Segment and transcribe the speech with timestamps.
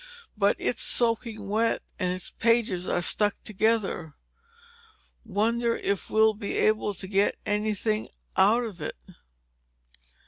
[0.35, 4.15] But it's soaking wet and its pages are stuck together.
[5.23, 8.95] Wonder if we'll be able to get anything out of it?"